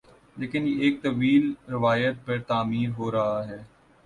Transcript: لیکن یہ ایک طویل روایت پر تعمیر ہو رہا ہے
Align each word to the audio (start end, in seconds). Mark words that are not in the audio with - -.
لیکن 0.37 0.67
یہ 0.67 0.79
ایک 0.83 1.01
طویل 1.03 1.45
روایت 1.69 2.25
پر 2.25 2.39
تعمیر 2.47 2.89
ہو 2.97 3.11
رہا 3.11 3.47
ہے 3.47 3.61